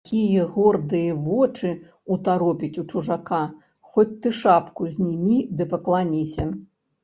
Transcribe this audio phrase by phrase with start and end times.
[0.01, 1.69] А такія гордыя вочы
[2.15, 3.43] ўтаропіць у чужака,
[3.93, 6.53] хоць ты шапку знімі ды пакланіся!